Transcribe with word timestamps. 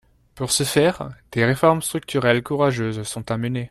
Pour 0.33 0.49
ce 0.51 0.63
faire, 0.63 1.09
des 1.31 1.45
réformes 1.45 1.83
structurelles 1.83 2.41
courageuses 2.41 3.03
sont 3.03 3.29
à 3.29 3.37
mener. 3.37 3.59